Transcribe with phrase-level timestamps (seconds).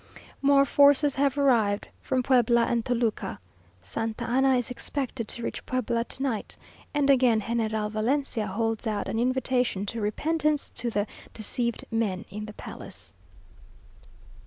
[0.41, 3.37] More forces have arrived from Puebla and Toluca.
[3.83, 6.57] Santa Anna is expected to reach Puebla to night,
[6.91, 12.45] and again General Valencia holds out an invitation to repentance to the "deceived men in
[12.47, 13.13] the palace."